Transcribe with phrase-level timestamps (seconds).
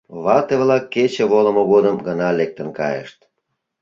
[0.23, 3.19] Вате-влак кече волымо годым гына лектын кайышт.